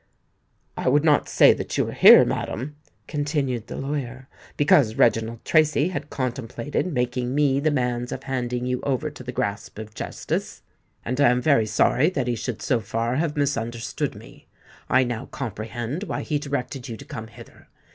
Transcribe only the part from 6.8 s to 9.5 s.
making me the means of handing you over to the